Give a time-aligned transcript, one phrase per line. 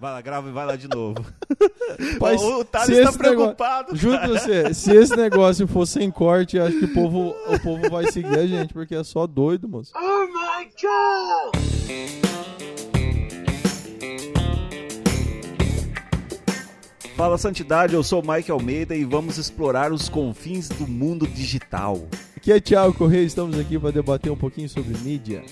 [0.00, 1.22] Vai lá, grava e vai lá de novo.
[2.18, 3.94] Mas o Thales tá esse negócio- preocupado.
[3.94, 7.90] Juro pra você, se esse negócio for sem corte, acho que o povo, o povo
[7.90, 9.92] vai seguir a gente, porque é só doido, moço.
[17.16, 22.06] Fala Santidade, eu sou o Mike Almeida e vamos explorar os confins do mundo digital.
[22.36, 25.42] Aqui é Thiago Correia, estamos aqui para debater um pouquinho sobre mídia.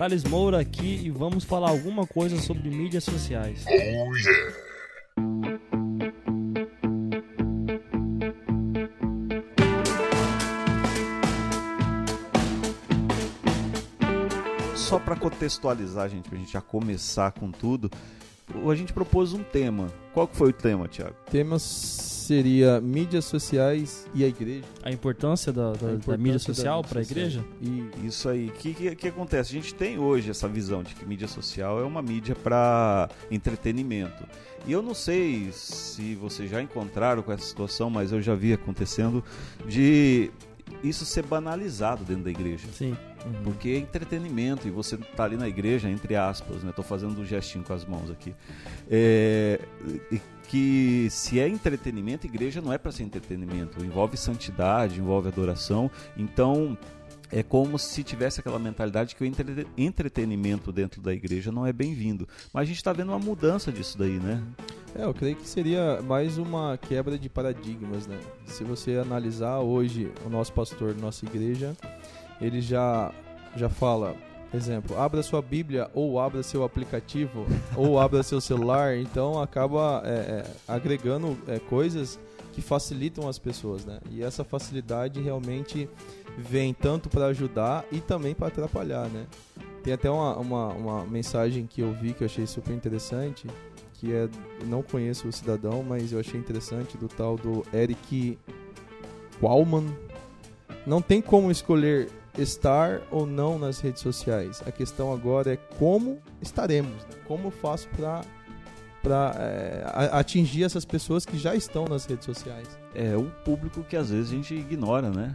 [0.00, 3.66] Thales Moura aqui e vamos falar alguma coisa sobre mídias sociais.
[14.74, 17.90] Só para contextualizar, gente, pra gente já começar com tudo,
[18.70, 19.92] a gente propôs um tema.
[20.14, 21.14] Qual que foi o tema, Thiago?
[21.28, 21.58] O tema
[22.34, 24.64] seria mídias sociais e a igreja.
[24.84, 27.24] A importância da, da- da importância mídia da social mídia para a social.
[27.26, 27.44] igreja?
[27.60, 28.46] E Isso aí.
[28.48, 29.50] O que, que, que acontece?
[29.50, 34.22] A gente tem hoje essa visão de que mídia social é uma mídia para entretenimento.
[34.66, 38.52] E eu não sei se vocês já encontraram com essa situação, mas eu já vi
[38.52, 39.24] acontecendo
[39.66, 40.30] de
[40.84, 42.68] isso ser banalizado dentro da igreja.
[42.72, 42.96] Sim.
[43.44, 46.72] Porque é entretenimento e você tá ali na igreja, entre aspas, né?
[46.74, 48.34] Tô fazendo um gestinho com as mãos aqui.
[48.90, 49.60] É,
[50.48, 53.84] que se é entretenimento, igreja não é para ser entretenimento.
[53.84, 55.90] Envolve santidade, envolve adoração.
[56.16, 56.76] Então
[57.30, 61.72] é como se tivesse aquela mentalidade que o entre- entretenimento dentro da igreja não é
[61.72, 62.28] bem-vindo.
[62.52, 64.42] Mas a gente está vendo uma mudança disso daí, né?
[64.94, 68.18] É, eu creio que seria mais uma quebra de paradigmas, né?
[68.46, 71.76] Se você analisar hoje o nosso pastor nossa igreja,
[72.40, 73.12] ele já,
[73.56, 74.16] já fala,
[74.52, 80.10] exemplo, abra sua Bíblia ou abra seu aplicativo ou abra seu celular, então acaba é,
[80.10, 82.18] é, agregando é, coisas
[82.52, 84.00] que facilitam as pessoas, né?
[84.10, 85.88] E essa facilidade realmente
[86.36, 89.26] vem tanto para ajudar e também para atrapalhar, né?
[89.84, 93.46] Tem até uma, uma, uma mensagem que eu vi que eu achei super interessante,
[93.94, 94.28] que é,
[94.66, 98.38] não conheço o cidadão, mas eu achei interessante, do tal do Eric
[99.40, 99.86] Qualman.
[100.86, 104.62] Não tem como escolher estar ou não nas redes sociais.
[104.66, 107.16] A questão agora é como estaremos, né?
[107.26, 108.22] como eu faço para
[109.02, 109.30] para
[110.12, 112.68] atingir essas pessoas que já estão nas redes sociais.
[112.94, 115.34] É um público que às vezes a gente ignora, né?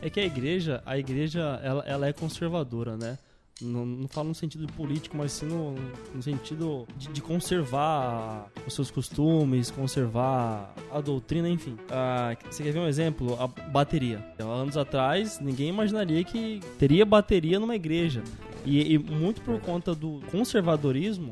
[0.00, 3.18] É que a igreja, a igreja, ela, ela é conservadora, né?
[3.60, 5.74] Não, não falo no sentido político, mas sim no,
[6.14, 11.76] no sentido de, de conservar os seus costumes, conservar a doutrina, enfim.
[11.90, 13.34] Ah, você quer ver um exemplo?
[13.40, 14.22] A bateria.
[14.38, 18.22] Anos atrás, ninguém imaginaria que teria bateria numa igreja.
[18.64, 21.30] E, e muito por conta do conservadorismo,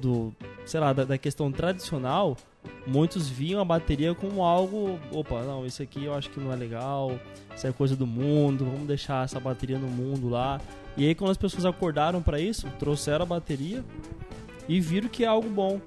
[0.00, 0.34] do,
[0.66, 2.36] sei lá, da, da questão tradicional,
[2.86, 6.56] muitos viam a bateria como algo, opa, não, isso aqui eu acho que não é
[6.56, 7.18] legal,
[7.56, 10.60] isso é coisa do mundo, vamos deixar essa bateria no mundo lá.
[10.96, 13.82] E aí quando as pessoas acordaram para isso, trouxeram a bateria
[14.68, 15.80] e viram que é algo bom,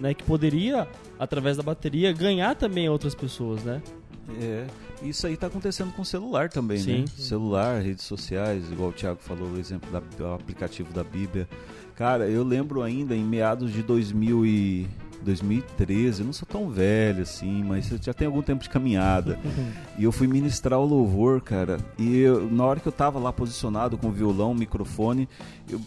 [0.00, 3.80] né, que poderia através da bateria ganhar também outras pessoas, né?
[4.40, 4.66] É,
[5.02, 7.00] isso aí tá acontecendo com o celular também, Sim.
[7.00, 7.04] né?
[7.16, 11.46] Celular, redes sociais, igual o Thiago falou, o exemplo da- do aplicativo da Bíblia.
[11.94, 14.88] Cara, eu lembro ainda em meados de 2000 e
[15.24, 19.38] 2013, eu não sou tão velho assim, mas já tenho algum tempo de caminhada.
[19.96, 21.78] E eu fui ministrar o louvor, cara.
[21.98, 25.28] E eu- na hora que eu tava lá posicionado com o violão, microfone,
[25.70, 25.80] eu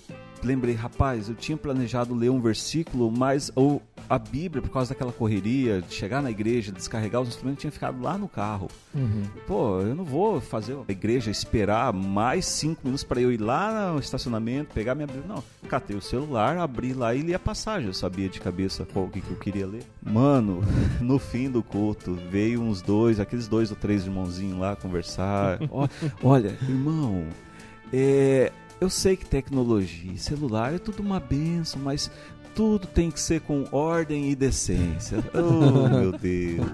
[0.44, 5.12] lembrei, rapaz, eu tinha planejado ler um versículo, mas ou a Bíblia, por causa daquela
[5.12, 8.70] correria, de chegar na igreja, descarregar os instrumentos, tinha ficado lá no carro.
[9.46, 13.92] Pô, eu não vou fazer a igreja esperar mais cinco minutos para eu ir lá
[13.92, 15.26] no estacionamento, pegar minha Bíblia.
[15.28, 17.88] Não, catei o celular, abri lá e li a passagem.
[17.88, 19.84] Eu sabia de cabeça qual o que, que eu queria ler.
[20.02, 20.62] Mano,
[21.02, 25.60] no fim do culto, veio uns dois, aqueles dois ou três irmãozinhos lá conversar.
[26.24, 27.26] Olha, irmão,
[27.92, 32.12] é, eu sei que tecnologia e celular é tudo uma benção, mas
[32.56, 35.24] tudo tem que ser com ordem e decência.
[35.34, 36.68] Oh, meu Deus.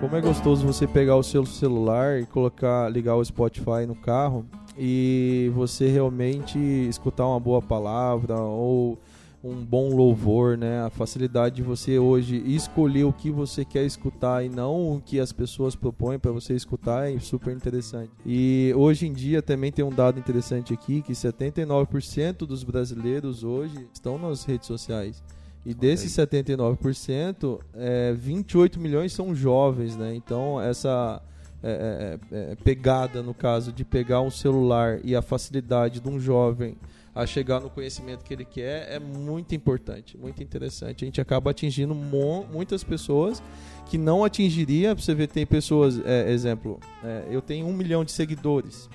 [0.00, 4.46] Como é gostoso você pegar o seu celular e colocar, ligar o Spotify no carro
[4.76, 8.98] e você realmente escutar uma boa palavra ou
[9.42, 10.82] um bom louvor, né?
[10.82, 15.18] A facilidade de você hoje escolher o que você quer escutar e não o que
[15.18, 18.10] as pessoas propõem para você escutar é super interessante.
[18.26, 23.88] E hoje em dia também tem um dado interessante aqui que 79% dos brasileiros hoje
[23.92, 25.22] estão nas redes sociais.
[25.64, 30.14] E desses 79%, é, 28 milhões são jovens, né?
[30.14, 31.22] Então essa
[31.62, 36.18] é, é, é, pegada, no caso, de pegar um celular e a facilidade de um
[36.18, 36.76] jovem
[37.14, 41.04] a chegar no conhecimento que ele quer é muito importante, muito interessante.
[41.04, 43.42] A gente acaba atingindo muitas pessoas
[43.86, 44.94] que não atingiria.
[44.94, 48.88] Você ver, tem pessoas, é, exemplo, é, eu tenho um milhão de seguidores.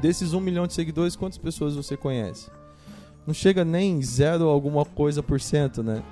[0.00, 2.50] desses um milhão de seguidores, quantas pessoas você conhece?
[3.26, 6.02] Não chega nem zero alguma coisa por cento, né?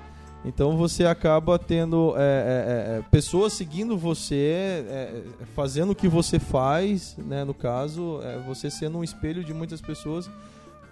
[0.43, 5.23] Então você acaba tendo é, é, é, pessoas seguindo você, é,
[5.53, 7.43] fazendo o que você faz, né?
[7.43, 10.29] No caso, é, você sendo um espelho de muitas pessoas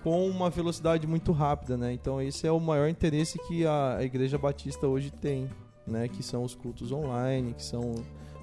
[0.04, 1.94] com uma velocidade muito rápida, né?
[1.94, 5.50] Então esse é o maior interesse que a, Igreja Batista hoje tem,
[5.86, 6.08] né?
[6.08, 7.96] Que são os cultos online, que são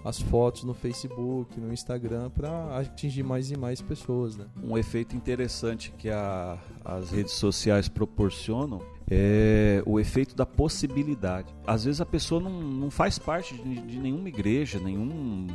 [0.05, 4.37] as fotos no Facebook, no Instagram, para atingir mais e mais pessoas.
[4.37, 4.45] Né?
[4.63, 8.81] Um efeito interessante que a, as redes sociais proporcionam
[9.11, 11.53] é o efeito da possibilidade.
[11.67, 15.05] Às vezes a pessoa não, não faz parte de, de nenhuma igreja, nenhum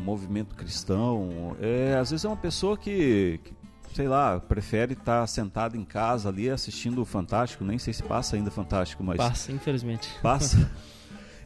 [0.04, 1.56] movimento cristão.
[1.62, 3.54] É, às vezes é uma pessoa que, que
[3.94, 7.64] sei lá, prefere estar sentado em casa ali assistindo o Fantástico.
[7.64, 9.18] Nem sei se passa ainda Fantástico, mas.
[9.18, 10.10] Passa, infelizmente.
[10.22, 10.70] Passa.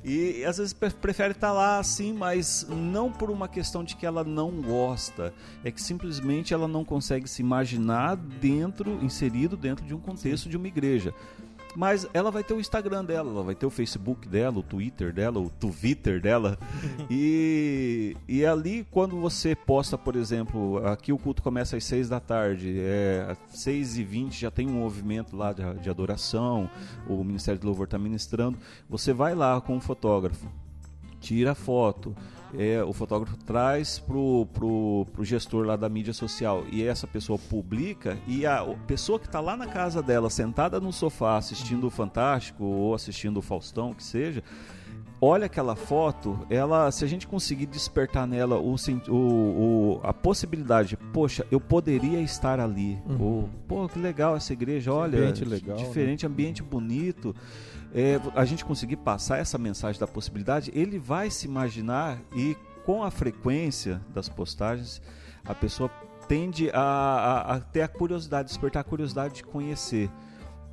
[0.07, 4.23] E às vezes prefere estar lá assim, mas não por uma questão de que ela
[4.23, 5.33] não gosta,
[5.63, 10.49] é que simplesmente ela não consegue se imaginar dentro, inserido dentro de um contexto Sim.
[10.51, 11.11] de uma igreja.
[11.75, 15.13] Mas ela vai ter o Instagram dela, ela vai ter o Facebook dela, o Twitter
[15.13, 16.57] dela, o Twitter dela.
[17.09, 22.19] e, e ali, quando você posta, por exemplo, aqui o culto começa às 6 da
[22.19, 26.69] tarde, é, às 6 e 20 já tem um movimento lá de, de adoração,
[27.07, 28.57] o Ministério do Louvor está ministrando.
[28.89, 30.47] Você vai lá com um fotógrafo,
[31.25, 32.15] tira a foto.
[32.57, 37.37] É, o fotógrafo traz pro, pro, pro gestor lá da mídia social e essa pessoa
[37.37, 41.89] publica e a pessoa que está lá na casa dela, sentada no sofá assistindo o
[41.89, 44.41] Fantástico ou assistindo o Faustão, que seja,
[45.25, 48.75] olha aquela foto, ela, se a gente conseguir despertar nela o,
[49.09, 53.21] o, o a possibilidade, poxa, eu poderia estar ali, uhum.
[53.21, 56.31] ou pô, que legal essa igreja, olha, ambiente legal, diferente, né?
[56.31, 57.35] ambiente bonito
[57.93, 62.55] é, a gente conseguir passar essa mensagem da possibilidade, ele vai se imaginar e
[62.85, 65.01] com a frequência das postagens,
[65.45, 65.89] a pessoa
[66.27, 70.09] tende a, a, a ter a curiosidade, despertar a curiosidade de conhecer.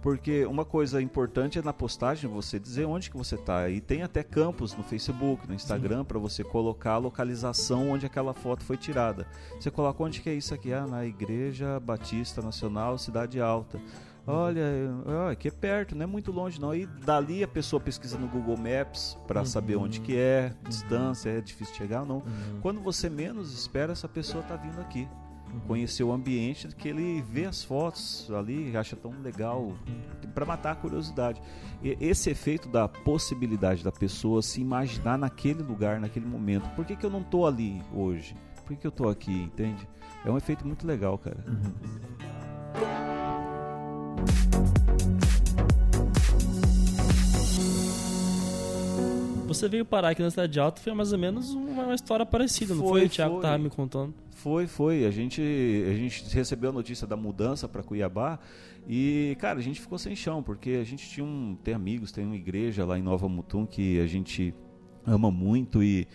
[0.02, 3.70] Porque uma coisa importante é na postagem você dizer onde que você está.
[3.70, 8.34] E tem até campos no Facebook, no Instagram, para você colocar a localização onde aquela
[8.34, 9.26] foto foi tirada.
[9.58, 10.72] Você coloca onde que é isso aqui?
[10.72, 13.80] Ah, na Igreja Batista Nacional, Cidade Alta.
[14.26, 14.64] Olha,
[15.30, 16.74] aqui é perto, não é muito longe não.
[16.74, 19.46] E dali a pessoa pesquisa no Google Maps para uhum.
[19.46, 22.16] saber onde que é, distância, é difícil chegar ou não.
[22.16, 22.60] Uhum.
[22.60, 25.08] Quando você menos espera, essa pessoa está vindo aqui.
[25.66, 29.72] Conhecer o ambiente que ele vê as fotos ali, acha tão legal
[30.34, 31.40] para matar a curiosidade.
[31.82, 36.68] E esse efeito da possibilidade da pessoa se imaginar naquele lugar, naquele momento.
[36.70, 38.34] Por que, que eu não estou ali hoje?
[38.56, 39.86] Por que, que eu estou aqui, entende?
[40.24, 41.44] É um efeito muito legal, cara.
[41.46, 42.41] Uhum.
[49.62, 52.84] Você veio parar aqui na Cidade Alta, foi mais ou menos uma história parecida, não
[52.84, 53.04] foi?
[53.04, 53.42] O Thiago foi.
[53.42, 54.12] tava me contando.
[54.32, 55.04] Foi, foi.
[55.04, 55.40] A gente,
[55.88, 58.40] a gente recebeu a notícia da mudança para Cuiabá
[58.88, 62.26] e, cara, a gente ficou sem chão, porque a gente tinha um, tem amigos, tem
[62.26, 64.52] uma igreja lá em Nova Mutum que a gente
[65.06, 66.08] ama muito e,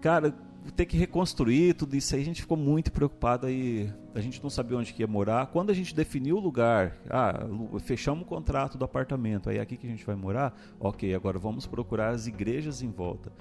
[0.00, 0.34] cara,
[0.72, 4.50] ter que reconstruir tudo isso aí, a gente ficou muito preocupado e a gente não
[4.50, 5.46] sabia onde que ia morar.
[5.46, 7.46] Quando a gente definiu o lugar, ah,
[7.80, 11.38] fechamos o contrato do apartamento, aí é aqui que a gente vai morar, ok, agora
[11.38, 13.32] vamos procurar as igrejas em volta.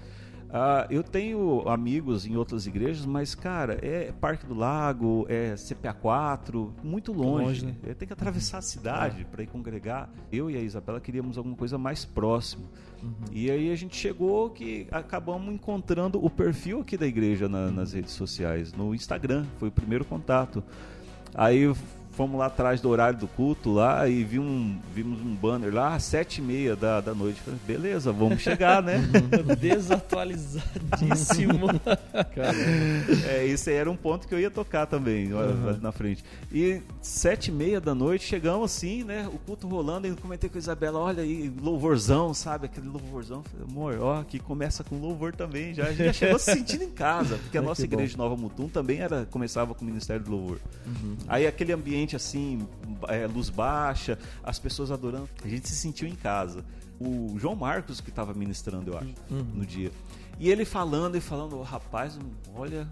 [0.47, 6.71] Uh, eu tenho amigos em outras igrejas, mas, cara, é Parque do Lago, é CPA4,
[6.81, 7.43] muito longe.
[7.43, 7.75] longe né?
[7.85, 9.23] É, tem que atravessar a cidade é.
[9.25, 10.09] para ir congregar.
[10.31, 12.69] Eu e a Isabela queríamos alguma coisa mais próximo.
[13.03, 13.11] Uhum.
[13.31, 17.91] E aí a gente chegou que acabamos encontrando o perfil aqui da igreja na, nas
[17.91, 20.63] redes sociais, no Instagram, foi o primeiro contato.
[21.35, 21.71] Aí
[22.17, 25.93] fomos lá atrás do horário do culto lá e vi um, vimos um banner lá
[25.93, 27.39] às sete e meia da, da noite.
[27.41, 28.99] Falei, beleza, vamos chegar, né?
[29.61, 31.67] Desatualizadíssimo.
[33.29, 35.77] é, esse era um ponto que eu ia tocar também uhum.
[35.79, 36.25] na frente.
[36.51, 39.29] E sete e meia da noite chegamos assim, né?
[39.31, 42.65] O culto rolando e eu comentei com a Isabela, olha aí, louvorzão, sabe?
[42.65, 43.43] Aquele louvorzão.
[43.43, 45.75] Falei, amor, ó, aqui começa com louvor também.
[45.75, 49.01] Já, já chegou se sentindo em casa, porque a nossa igreja de Nova Mutum também
[49.01, 50.57] era, começava com o Ministério do Louvor.
[50.83, 51.15] Uhum.
[51.27, 52.67] Aí aquele ambiente ambiente assim,
[53.09, 55.29] é, luz baixa, as pessoas adorando.
[55.43, 56.63] A gente se sentiu em casa.
[56.99, 59.45] O João Marcos que estava ministrando, eu acho, uhum.
[59.53, 59.91] no dia.
[60.39, 62.17] E ele falando e falando, oh, rapaz,
[62.55, 62.87] olha.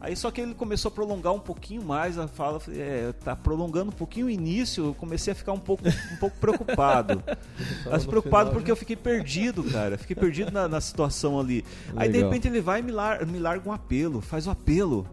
[0.00, 3.90] Aí só que ele começou a prolongar um pouquinho mais a fala, é, tá prolongando
[3.90, 7.22] um pouquinho o início, eu comecei a ficar um pouco, um pouco preocupado.
[7.88, 8.72] Mas preocupado final, porque né?
[8.72, 9.96] eu fiquei perdido, cara.
[9.96, 11.64] Fiquei perdido na, na situação ali.
[11.86, 12.02] Legal.
[12.02, 14.52] Aí de repente ele vai e me, lar, me larga um apelo, faz o um
[14.52, 15.06] apelo.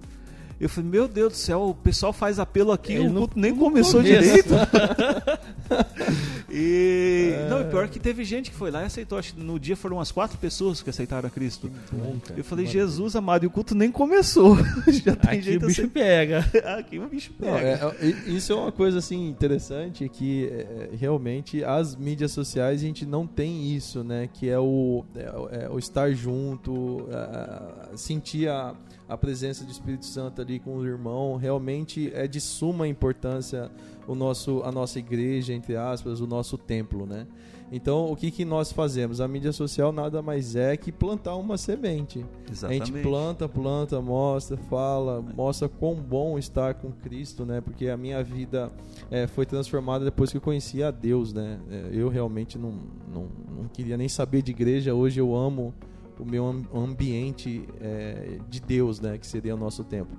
[0.60, 3.40] Eu falei, meu Deus do céu, o pessoal faz apelo aqui, Ele o não- culto
[3.40, 4.22] nem não começou começa.
[4.22, 4.50] direito.
[6.52, 9.18] e não, e pior que teve gente que foi lá e aceitou.
[9.18, 11.70] Acho que no dia foram umas quatro pessoas que aceitaram a Cristo.
[11.92, 12.18] Bom.
[12.36, 14.58] Eu falei, Jesus amado, e o culto nem começou.
[14.88, 16.40] Já tem Aqui gente o bicho pega.
[16.78, 17.96] Aqui o bicho Não, pega.
[18.02, 22.84] é- é- isso é uma coisa assim interessante que é, realmente as mídias sociais a
[22.84, 24.30] gente não tem isso, né?
[24.34, 28.74] Que é o, é o- é o estar junto, é, sentir a,
[29.08, 31.36] a presença do Espírito Santo ali com o irmão.
[31.36, 33.70] Realmente é de suma importância
[34.08, 37.28] o nosso, a nossa igreja, entre aspas, o nosso templo, né?
[37.72, 39.22] Então, o que, que nós fazemos?
[39.22, 42.26] A mídia social nada mais é que plantar uma semente.
[42.48, 42.88] A Exatamente.
[42.88, 47.62] gente planta, planta, mostra, fala, mostra quão bom estar com Cristo, né?
[47.62, 48.72] Porque a minha vida
[49.12, 51.60] eh, foi transformada depois que eu conheci a Deus, né?
[51.70, 52.74] Eh, eu realmente não,
[53.14, 54.96] não, não queria nem saber de igreja.
[54.96, 55.72] Hoje eu amo
[56.20, 59.18] o meu am- ambiente eh, de Deus, né?
[59.18, 60.12] Que seria o nosso tempo.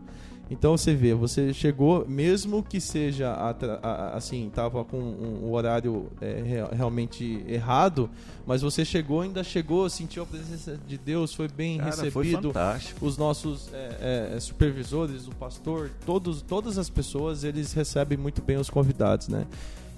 [0.52, 3.32] Então você vê, você chegou, mesmo que seja
[4.12, 8.10] assim, tava com um, horário rea- realmente errado,
[8.44, 12.48] mas você chegou, ainda chegou, sentiu a presença de Deus, foi bem Cara, foi recebido
[12.48, 13.06] fantástico.
[13.06, 18.56] os nossos é, é, supervisores, o pastor, todos, todas as pessoas, eles recebem muito bem
[18.56, 19.46] os convidados, né?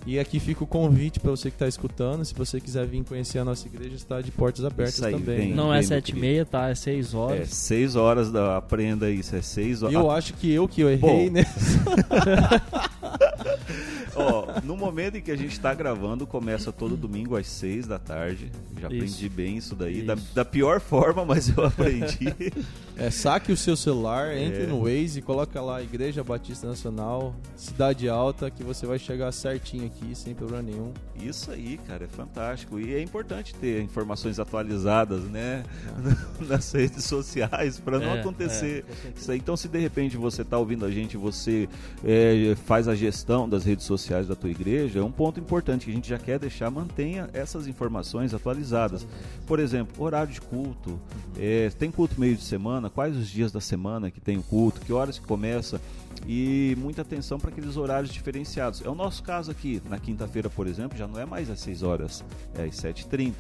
[0.05, 3.39] E aqui fica o convite para você que está escutando, se você quiser vir conhecer
[3.39, 5.37] a nossa igreja, está de portas abertas Isso aí, também.
[5.39, 5.49] vem.
[5.51, 5.55] né?
[5.55, 6.69] Não bem, é sete e meia, tá?
[6.69, 7.49] É seis É, horas.
[7.51, 8.57] seis horas da.
[8.57, 9.95] Aprenda isso, é seis E horas.
[9.97, 11.35] eu acho que eu que eu errei, Bom.
[11.35, 11.45] né?
[14.15, 17.99] Ó, no momento em que a gente tá gravando, começa todo domingo às seis da
[17.99, 18.51] tarde.
[18.81, 18.97] Já Isso.
[18.97, 20.03] aprendi bem isso daí.
[20.03, 20.35] Da, Isso.
[20.35, 22.33] da pior forma, mas eu aprendi.
[22.95, 24.67] É, saque o seu celular, entre É.
[24.67, 29.87] no Waze e coloca lá Igreja Batista Nacional, Cidade Alta, que você vai chegar certinho
[29.87, 30.93] aqui, sem problema nenhum.
[31.19, 32.79] isso aí, cara, é fantástico.
[32.79, 35.65] E é importante ter informações atualizadas, né?
[36.47, 38.85] Nas redes sociais, para não É, acontecer.
[39.07, 39.19] é.
[39.19, 41.69] Isso aí, então, se de repente você tá ouvindo a gente, você
[42.05, 45.93] é, faz a gestão das redes sociais da tua igreja, é um ponto importante que
[45.93, 49.07] a gente já quer deixar, mantenha essas informações atualizadas.
[49.47, 50.99] Por exemplo, horário de culto,
[51.39, 54.81] é, tem culto meio de semana, quais os dias da semana que tem o culto,
[54.81, 55.81] que horas que começa
[56.27, 58.83] e muita atenção para aqueles horários diferenciados.
[58.85, 61.83] É o nosso caso aqui, na quinta-feira, por exemplo, já não é mais às 6
[61.83, 63.33] horas, é às 7h30.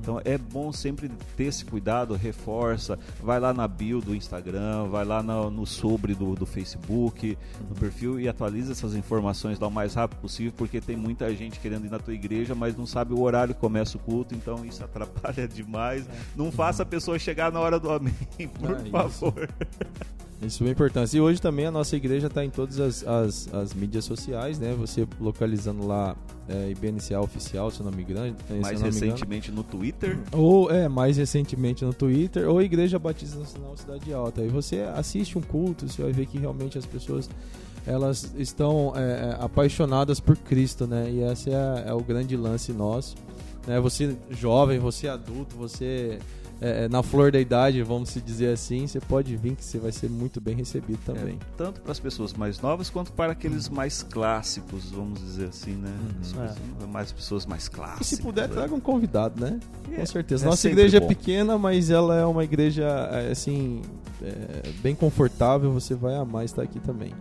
[0.00, 5.04] Então é bom sempre ter esse cuidado, reforça, vai lá na bio do Instagram, vai
[5.04, 7.36] lá no, no sobre do, do Facebook,
[7.68, 11.58] no perfil e atualiza essas informações lá o mais rápido possível, porque tem muita gente
[11.60, 14.64] querendo ir na tua igreja, mas não sabe o horário que começa o culto, então
[14.64, 16.06] isso atrapalha demais.
[16.36, 18.12] Não faça a pessoa chegar na hora do amém,
[18.58, 18.90] por Ah, isso.
[18.90, 19.48] favor.
[19.48, 21.16] Isso é importante.
[21.16, 24.74] E hoje também a nossa igreja está em todas as, as, as mídias sociais, né?
[24.78, 26.16] Você localizando lá
[26.48, 28.34] é, IBNCA oficial, se eu não me engano.
[28.46, 33.38] se eu Mais recentemente no Twitter, Ou, é, mais recentemente no Twitter, ou Igreja Batista
[33.38, 34.40] Nacional Cidade Alta.
[34.40, 37.28] Aí você assiste um culto, você vai ver que realmente as pessoas
[37.86, 41.10] elas estão é, é, apaixonadas por Cristo, né?
[41.10, 43.14] E esse é, é o grande lance nosso.
[43.66, 43.78] Né?
[43.80, 46.18] Você jovem, você adulto, você
[46.60, 49.78] é, é, na flor da idade, vamos se dizer assim, você pode vir que você
[49.78, 51.34] vai ser muito bem recebido também.
[51.40, 55.72] É, tanto para as pessoas mais novas quanto para aqueles mais clássicos, vamos dizer assim,
[55.72, 55.88] né?
[55.90, 56.14] Uhum.
[56.20, 56.56] pessoas-
[56.92, 58.06] Mais pessoas mais E clássicas.
[58.06, 58.54] se puder, né?
[58.54, 59.58] traga um convidado, né?
[59.92, 60.44] É, Com certeza.
[60.44, 61.06] é Nossa igreja é bom.
[61.08, 63.80] pequena, mas ela é uma igreja, é, assim,
[64.22, 65.72] é, bem confortável.
[65.72, 67.12] Você vai amar estar aqui também.